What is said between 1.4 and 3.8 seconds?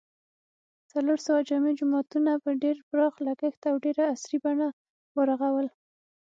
جامع جوماتونه په ډېر پراخ لګښت او